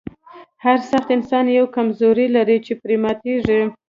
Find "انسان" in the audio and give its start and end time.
1.17-1.45